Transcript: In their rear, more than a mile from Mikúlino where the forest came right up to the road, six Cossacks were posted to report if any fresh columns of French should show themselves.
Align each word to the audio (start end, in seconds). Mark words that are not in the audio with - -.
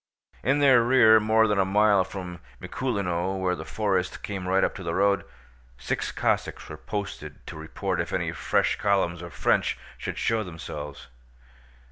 In 0.41 0.61
their 0.61 0.81
rear, 0.81 1.19
more 1.19 1.45
than 1.45 1.59
a 1.59 1.63
mile 1.63 2.03
from 2.03 2.39
Mikúlino 2.59 3.37
where 3.39 3.55
the 3.55 3.63
forest 3.63 4.23
came 4.23 4.47
right 4.47 4.63
up 4.63 4.73
to 4.77 4.83
the 4.83 4.95
road, 4.95 5.23
six 5.77 6.11
Cossacks 6.11 6.67
were 6.69 6.75
posted 6.77 7.45
to 7.45 7.55
report 7.55 8.01
if 8.01 8.11
any 8.11 8.31
fresh 8.31 8.77
columns 8.79 9.21
of 9.21 9.31
French 9.31 9.77
should 9.99 10.17
show 10.17 10.41
themselves. 10.41 11.05